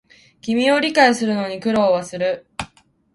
[0.41, 2.47] 君を理解するのには苦労する